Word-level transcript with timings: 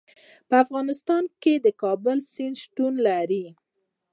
په 0.47 0.55
افغانستان 0.65 1.23
کې 1.41 1.53
د 1.65 1.67
کابل 1.81 2.17
سیند 2.33 2.55
شتون 2.63 2.93
لري. 3.07 3.45